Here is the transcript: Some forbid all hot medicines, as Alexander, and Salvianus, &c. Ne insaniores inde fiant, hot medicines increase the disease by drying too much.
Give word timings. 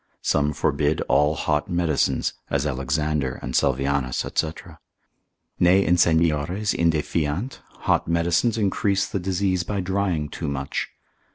Some 0.23 0.51
forbid 0.53 1.01
all 1.01 1.35
hot 1.35 1.69
medicines, 1.69 2.33
as 2.49 2.65
Alexander, 2.65 3.35
and 3.43 3.53
Salvianus, 3.53 4.25
&c. 4.35 4.51
Ne 5.59 5.85
insaniores 5.85 6.73
inde 6.73 7.03
fiant, 7.03 7.59
hot 7.85 8.07
medicines 8.07 8.57
increase 8.57 9.05
the 9.05 9.19
disease 9.19 9.61
by 9.61 9.79
drying 9.79 10.27
too 10.27 10.47
much. 10.47 10.89